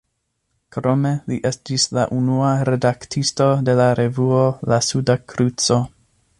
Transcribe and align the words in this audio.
Krome 0.75 1.11
li 1.31 1.37
estis 1.49 1.85
la 1.97 2.07
unua 2.21 2.49
redaktisto 2.71 3.51
de 3.69 3.79
la 3.83 3.87
revuo 4.03 4.43
"La 4.73 4.81
Suda 4.91 5.21
Kruco". 5.35 5.83